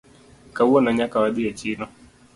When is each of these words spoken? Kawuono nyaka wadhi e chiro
Kawuono 0.55 0.89
nyaka 0.97 1.15
wadhi 1.23 1.41
e 1.51 1.53
chiro 1.59 1.85